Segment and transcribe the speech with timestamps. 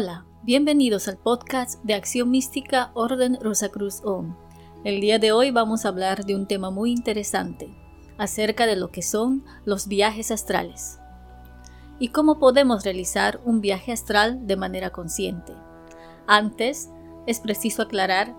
[0.00, 4.36] Hola, bienvenidos al podcast de Acción Mística Orden Rosacruz OM.
[4.84, 7.68] El día de hoy vamos a hablar de un tema muy interesante,
[8.16, 11.00] acerca de lo que son los viajes astrales
[11.98, 15.52] y cómo podemos realizar un viaje astral de manera consciente.
[16.28, 16.90] Antes,
[17.26, 18.36] es preciso aclarar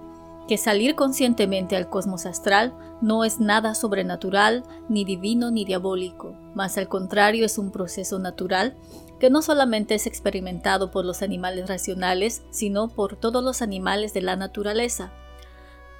[0.49, 6.75] que salir conscientemente al cosmos astral no es nada sobrenatural, ni divino, ni diabólico, más
[6.80, 8.75] al contrario es un proceso natural
[9.20, 14.23] que no solamente es experimentado por los animales racionales, sino por todos los animales de
[14.23, 15.12] la naturaleza.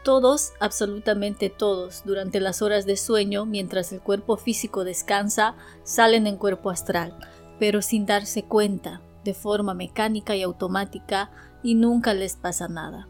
[0.04, 5.54] Todos, absolutamente todos, durante las horas de sueño, mientras el cuerpo físico descansa,
[5.84, 7.16] salen en cuerpo astral,
[7.60, 11.30] pero sin darse cuenta, de forma mecánica y automática,
[11.62, 13.08] y nunca les pasa nada.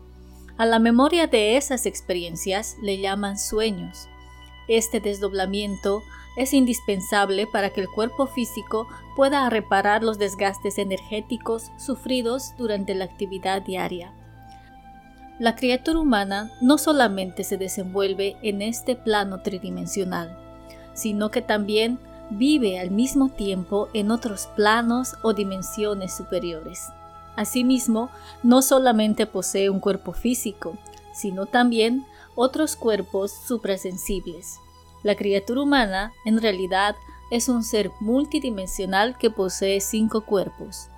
[0.59, 4.09] A la memoria de esas experiencias le llaman sueños.
[4.67, 6.03] Este desdoblamiento
[6.35, 13.05] es indispensable para que el cuerpo físico pueda reparar los desgastes energéticos sufridos durante la
[13.05, 14.11] actividad diaria.
[15.39, 20.37] La criatura humana no solamente se desenvuelve en este plano tridimensional,
[20.93, 21.99] sino que también
[22.31, 26.89] vive al mismo tiempo en otros planos o dimensiones superiores.
[27.39, 28.09] Asimismo,
[28.43, 30.77] no solamente posee un cuerpo físico,
[31.13, 34.59] sino también otros cuerpos suprasensibles.
[35.03, 36.97] La criatura humana, en realidad,
[37.31, 40.89] es un ser multidimensional que posee cinco cuerpos.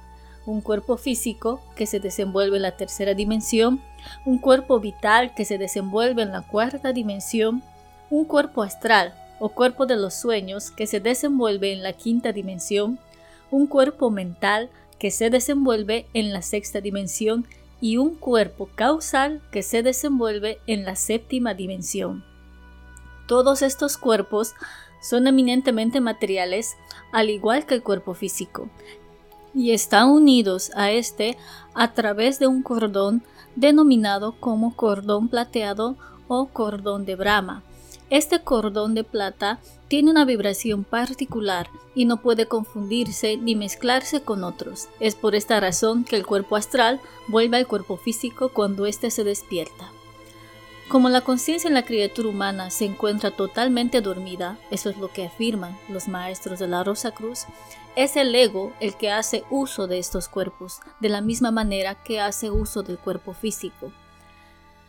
[0.47, 3.79] Un cuerpo físico que se desenvuelve en la tercera dimensión,
[4.25, 7.61] un cuerpo vital que se desenvuelve en la cuarta dimensión,
[8.09, 12.97] un cuerpo astral o cuerpo de los sueños que se desenvuelve en la quinta dimensión,
[13.51, 17.47] un cuerpo mental que se desenvuelve en la sexta dimensión
[17.81, 22.23] y un cuerpo causal que se desenvuelve en la séptima dimensión.
[23.27, 24.53] Todos estos cuerpos
[25.01, 26.75] son eminentemente materiales,
[27.11, 28.69] al igual que el cuerpo físico,
[29.55, 31.35] y están unidos a este
[31.73, 33.23] a través de un cordón
[33.55, 35.97] denominado como cordón plateado
[36.27, 37.63] o cordón de Brahma.
[38.11, 44.43] Este cordón de plata tiene una vibración particular y no puede confundirse ni mezclarse con
[44.43, 44.89] otros.
[44.99, 49.23] Es por esta razón que el cuerpo astral vuelve al cuerpo físico cuando éste se
[49.23, 49.93] despierta.
[50.89, 55.27] Como la conciencia en la criatura humana se encuentra totalmente dormida, eso es lo que
[55.27, 57.45] afirman los maestros de la Rosa Cruz,
[57.95, 62.19] es el ego el que hace uso de estos cuerpos, de la misma manera que
[62.19, 63.93] hace uso del cuerpo físico.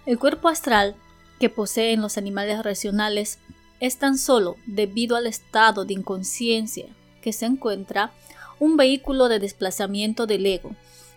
[0.07, 0.97] El cuerpo astral
[1.43, 3.41] que poseen los animales racionales
[3.81, 6.87] es tan solo debido al estado de inconsciencia
[7.21, 8.13] que se encuentra
[8.61, 10.77] un vehículo de desplazamiento del ego,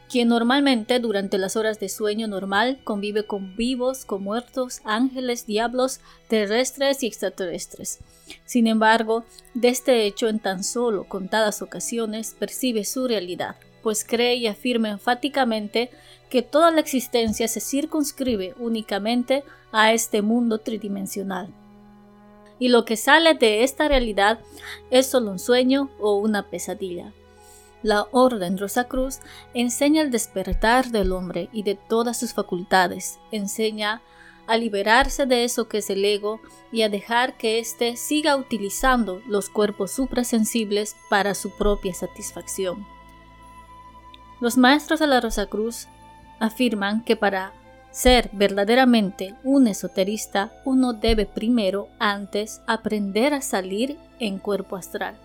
[0.09, 5.99] quien normalmente durante las horas de sueño normal convive con vivos, con muertos, ángeles, diablos,
[6.27, 7.99] terrestres y extraterrestres.
[8.45, 14.33] Sin embargo, de este hecho en tan solo contadas ocasiones percibe su realidad, pues cree
[14.33, 15.91] y afirma enfáticamente
[16.31, 21.53] que toda la existencia se circunscribe únicamente a este mundo tridimensional
[22.57, 24.39] y lo que sale de esta realidad
[24.89, 27.13] es solo un sueño o una pesadilla.
[27.83, 29.19] La Orden Rosacruz
[29.53, 34.01] enseña el despertar del hombre y de todas sus facultades, enseña
[34.47, 36.39] a liberarse de eso que es el ego
[36.71, 42.94] y a dejar que éste siga utilizando los cuerpos suprasensibles para su propia satisfacción.
[44.39, 45.87] Los maestros de la Rosacruz
[46.39, 47.53] afirman que para
[47.91, 55.15] ser verdaderamente un esoterista, uno debe primero, antes, aprender a salir en cuerpo astral.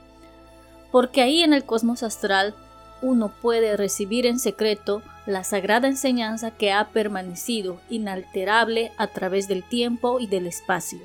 [0.93, 2.54] Porque ahí en el cosmos astral
[3.03, 9.65] uno puede recibir en secreto la sagrada enseñanza que ha permanecido inalterable a través del
[9.65, 11.00] tiempo y del espacio.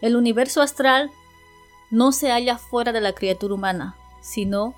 [0.00, 1.10] El universo astral
[1.90, 4.74] no se halla fuera de la criatura humana, sino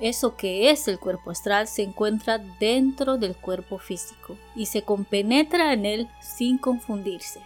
[0.00, 5.72] eso que es el cuerpo astral se encuentra dentro del cuerpo físico y se compenetra
[5.72, 7.40] en él sin confundirse.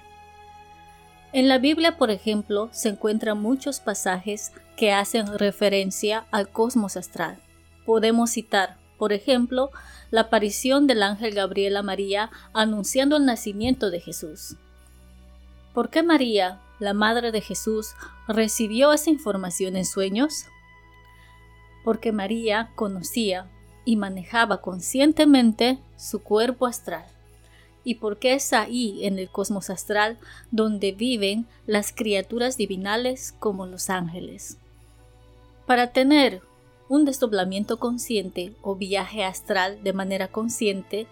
[1.32, 7.38] En la Biblia, por ejemplo, se encuentran muchos pasajes que hacen referencia al cosmos astral.
[7.87, 9.70] Podemos citar, por ejemplo,
[10.11, 14.56] la aparición del ángel Gabriel a María anunciando el nacimiento de Jesús.
[15.73, 17.93] ¿Por qué María, la madre de Jesús,
[18.26, 20.46] recibió esa información en sueños?
[21.85, 23.47] Porque María conocía
[23.85, 27.05] y manejaba conscientemente su cuerpo astral,
[27.85, 30.19] y porque es ahí en el cosmos astral
[30.50, 34.59] donde viven las criaturas divinales como los ángeles.
[35.67, 36.43] Para tener
[36.88, 41.06] un desdoblamiento consciente o viaje astral de manera consciente,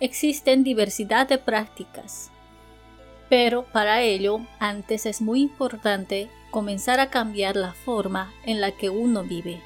[0.00, 2.30] existen diversidad de prácticas.
[3.28, 8.88] Pero para ello, antes es muy importante comenzar a cambiar la forma en la que
[8.88, 9.60] uno vive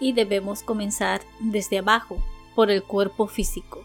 [0.00, 2.18] y debemos comenzar desde abajo,
[2.56, 3.84] por el cuerpo físico.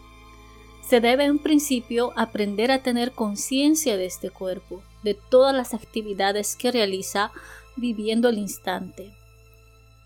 [0.81, 6.55] Se debe en principio aprender a tener conciencia de este cuerpo, de todas las actividades
[6.55, 7.31] que realiza
[7.75, 9.13] viviendo el instante.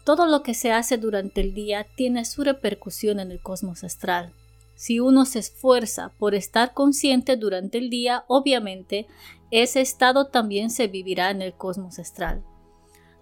[0.03, 4.33] Todo lo que se hace durante el día tiene su repercusión en el cosmos astral.
[4.75, 9.07] Si uno se esfuerza por estar consciente durante el día, obviamente
[9.51, 12.43] ese estado también se vivirá en el cosmos astral.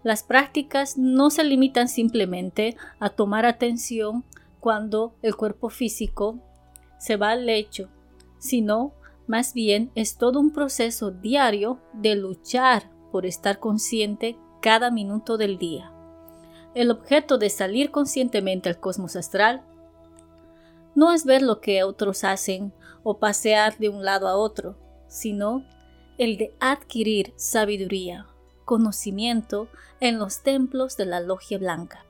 [0.03, 4.25] Las prácticas no se limitan simplemente a tomar atención
[4.59, 6.39] cuando el cuerpo físico
[6.97, 7.89] se va al lecho,
[8.37, 8.93] sino
[9.27, 15.57] más bien es todo un proceso diario de luchar por estar consciente cada minuto del
[15.57, 15.91] día.
[16.75, 19.63] El objeto de salir conscientemente al cosmos astral
[20.95, 22.73] no es ver lo que otros hacen
[23.03, 24.77] o pasear de un lado a otro,
[25.07, 25.65] sino
[26.17, 28.27] el de adquirir sabiduría,
[28.65, 29.67] conocimiento
[29.99, 32.05] en los templos de la logia blanca.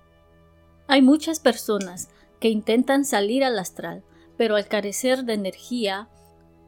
[0.87, 2.09] Hay muchas personas
[2.39, 4.03] que intentan salir al astral,
[4.37, 6.09] pero al carecer de energía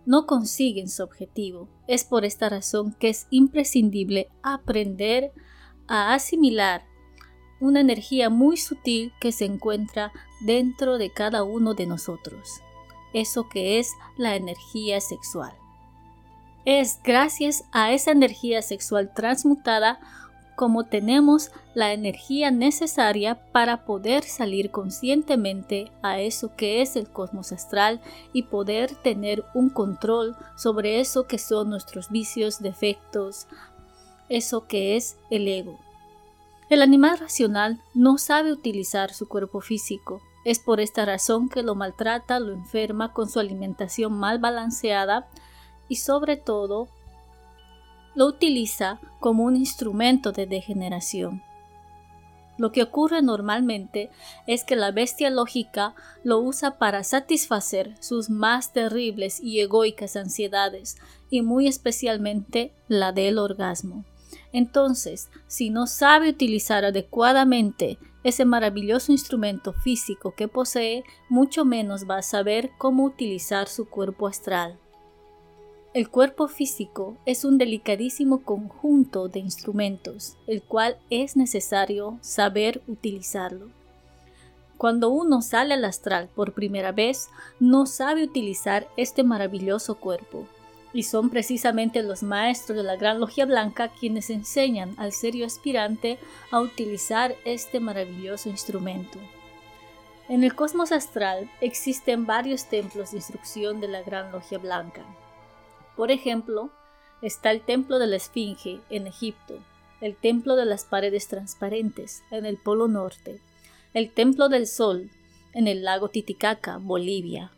[0.06, 1.68] no consiguen su objetivo.
[1.88, 5.32] Es por esta razón que es imprescindible aprender
[5.88, 6.86] a asimilar
[7.60, 10.12] una energía muy sutil que se encuentra
[10.42, 12.50] dentro de cada uno de nosotros,
[13.14, 15.56] eso que es la energía sexual.
[16.66, 20.00] Es gracias a esa energía sexual transmutada
[20.56, 27.52] como tenemos la energía necesaria para poder salir conscientemente a eso que es el cosmos
[27.52, 28.02] astral
[28.34, 33.48] y poder tener un control sobre eso que son nuestros vicios, defectos,
[34.30, 35.78] eso que es el ego.
[36.70, 40.22] El animal racional no sabe utilizar su cuerpo físico.
[40.46, 45.28] Es por esta razón que lo maltrata, lo enferma con su alimentación mal balanceada
[45.88, 46.88] y sobre todo
[48.16, 51.44] lo utiliza como un instrumento de degeneración.
[52.58, 54.10] Lo que ocurre normalmente
[54.48, 55.94] es que la bestia lógica
[56.24, 60.96] lo usa para satisfacer sus más terribles y egoicas ansiedades,
[61.30, 64.06] y muy especialmente la del orgasmo.
[64.54, 72.20] Entonces, si no sabe utilizar adecuadamente ese maravilloso instrumento físico que posee, mucho menos va
[72.20, 74.80] a saber cómo utilizar su cuerpo astral.
[75.96, 83.70] El cuerpo físico es un delicadísimo conjunto de instrumentos, el cual es necesario saber utilizarlo.
[84.76, 87.30] Cuando uno sale al astral por primera vez,
[87.62, 90.46] no sabe utilizar este maravilloso cuerpo,
[90.92, 96.20] y son precisamente los maestros de la Gran Logia Blanca quienes enseñan al serio aspirante
[96.52, 99.18] a utilizar este maravilloso instrumento.
[100.28, 105.06] En el cosmos astral existen varios templos de instrucción de la Gran Logia Blanca.
[105.96, 106.72] Por ejemplo,
[107.22, 109.60] está el templo de la Esfinge en Egipto,
[110.02, 113.40] el templo de las paredes transparentes en el Polo Norte,
[113.94, 115.10] el templo del Sol
[115.54, 117.52] en el lago Titicaca, Bolivia,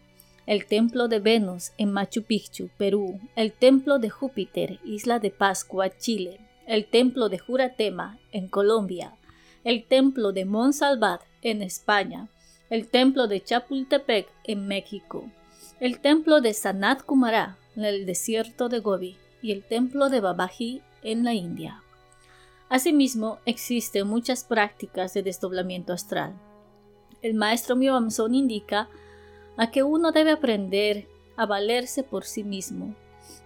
[0.46, 5.90] el templo de Venus en Machu Picchu, Perú, el templo de Júpiter, Isla de Pascua,
[5.98, 9.16] Chile, el templo de Juratema en Colombia,
[9.64, 12.30] el templo de Monsalvat en España,
[12.70, 15.30] el templo de Chapultepec en México,
[15.80, 20.82] el templo de Sanat Kumara en el desierto de Gobi y el templo de Babaji
[21.04, 21.84] en la India.
[22.70, 26.34] Asimismo, existen muchas prácticas de desdoblamiento astral.
[27.22, 28.90] El maestro Myoamson indica
[29.56, 31.08] a que uno debe aprender
[31.38, 32.96] a valerse por sí mismo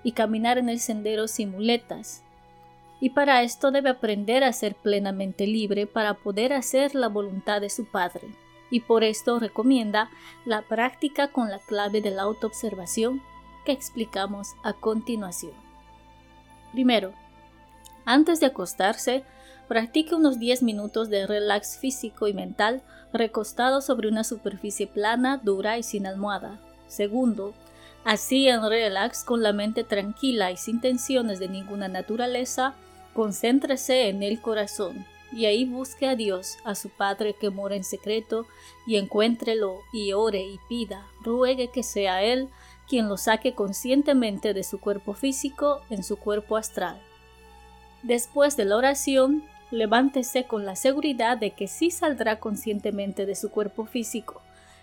[0.03, 2.23] y caminar en el sendero sin muletas.
[2.99, 7.69] Y para esto debe aprender a ser plenamente libre para poder hacer la voluntad de
[7.69, 8.27] su Padre.
[8.69, 10.09] Y por esto recomienda
[10.45, 13.21] la práctica con la clave de la autoobservación
[13.65, 15.53] que explicamos a continuación.
[16.71, 17.13] Primero,
[18.05, 19.23] antes de acostarse,
[19.67, 22.81] practique unos 10 minutos de relax físico y mental
[23.13, 26.59] recostado sobre una superficie plana, dura y sin almohada.
[26.87, 27.53] Segundo,
[28.03, 32.73] así en relax con la mente tranquila y sin tensiones de ninguna naturaleza,
[33.13, 37.83] concéntrese en el corazón y ahí busque a Dios, a su Padre que mora en
[37.83, 38.45] secreto,
[38.85, 42.49] y encuéntrelo y ore y pida, ruegue que sea Él
[42.91, 46.99] quien lo saque conscientemente de su cuerpo físico en su cuerpo astral.
[48.03, 53.49] Después de la oración, levántese con la seguridad de que sí saldrá conscientemente de su
[53.49, 54.41] cuerpo físico,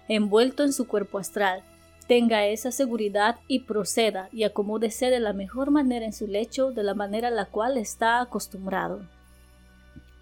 [0.08, 1.60] envuelto en su cuerpo astral.
[2.06, 6.84] Tenga esa seguridad y proceda y acomódese de la mejor manera en su lecho, de
[6.84, 9.02] la manera a la cual está acostumbrado.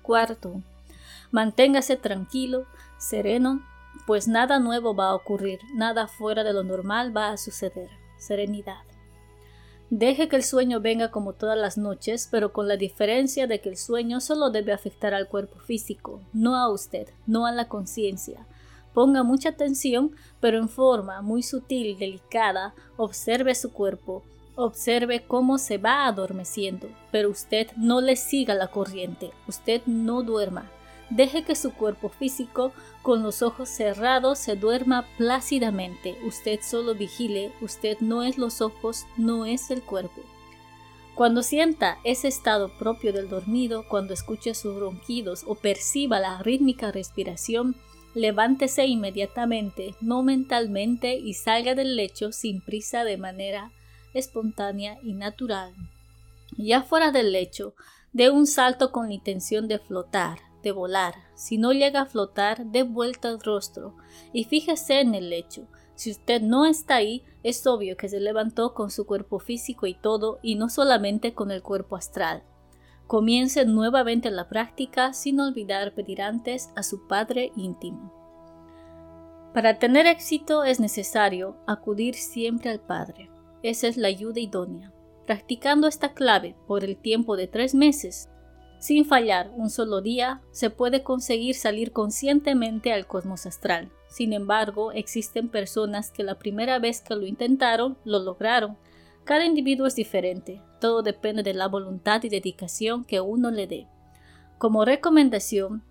[0.03, 0.61] Cuarto,
[1.31, 2.67] manténgase tranquilo,
[2.99, 3.63] sereno
[4.07, 7.89] pues nada nuevo va a ocurrir, nada fuera de lo normal va a suceder.
[8.19, 8.83] Serenidad.
[9.91, 13.69] Deje que el sueño venga como todas las noches, pero con la diferencia de que
[13.69, 18.47] el sueño solo debe afectar al cuerpo físico, no a usted, no a la conciencia,
[18.97, 24.25] Ponga mucha atención, pero en forma muy sutil, delicada, observe su cuerpo,
[24.55, 30.71] observe cómo se va adormeciendo, pero usted no le siga la corriente, usted no duerma.
[31.11, 32.73] Deje que su cuerpo físico,
[33.03, 36.19] con los ojos cerrados, se duerma plácidamente.
[36.27, 40.23] Usted solo vigile, usted no es los ojos, no es el cuerpo.
[41.15, 46.93] Cuando sienta ese estado propio del dormido, cuando escuche sus ronquidos o perciba la rítmica
[46.93, 47.77] respiración,
[48.15, 53.73] levántese inmediatamente, no mentalmente, y salga del lecho sin prisa de manera
[54.13, 55.75] espontánea y natural.
[56.59, 57.75] Ya fuera del lecho,
[58.13, 61.15] dé un salto con la intención de flotar, de volar.
[61.37, 63.95] Si no llega a flotar, dé vuelta al rostro
[64.33, 65.69] y fíjese en el lecho.
[65.95, 69.95] Si usted no está ahí, es obvio que se levantó con su cuerpo físico y
[69.95, 72.43] todo, y no solamente con el cuerpo astral.
[73.07, 78.13] Comience nuevamente la práctica sin olvidar pedir antes a su Padre íntimo.
[79.55, 83.31] Para tener éxito es necesario acudir siempre al Padre.
[83.63, 84.93] Esa es la ayuda idónea.
[85.27, 88.29] Practicando esta clave por el tiempo de tres meses,
[88.79, 93.91] sin fallar un solo día, se puede conseguir salir conscientemente al cosmos astral.
[94.09, 98.77] Sin embargo, existen personas que la primera vez que lo intentaron, lo lograron,
[99.27, 103.89] cada individuo es diferente, todo depende de la voluntad y dedicación que uno le dé.
[104.57, 105.83] Como recomendación,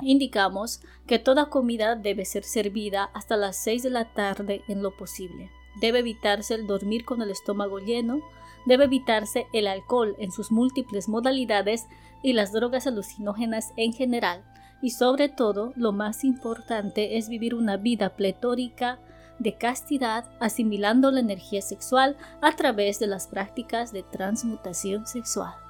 [0.00, 4.96] indicamos que toda comida debe ser servida hasta las 6 de la tarde en lo
[4.96, 5.50] posible.
[5.80, 8.20] Debe evitarse el dormir con el estómago lleno,
[8.68, 11.88] debe evitarse el alcohol en sus múltiples modalidades
[12.22, 14.44] y las drogas alucinógenas en general,
[14.82, 19.00] y sobre todo lo más importante es vivir una vida pletórica,
[19.38, 25.67] de castidad, asimilando la energía sexual a través de las prácticas de transmutación sexual.